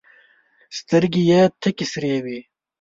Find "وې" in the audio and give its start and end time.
2.23-2.39